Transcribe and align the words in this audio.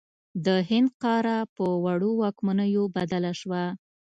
د 0.45 0.47
هند 0.69 0.89
قاره 1.03 1.37
په 1.55 1.65
وړو 1.83 2.11
واکمنیو 2.21 2.83
بدله 2.95 3.31
شوه. 3.39 3.63